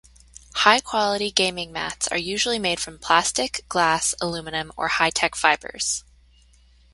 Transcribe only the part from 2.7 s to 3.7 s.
from plastic,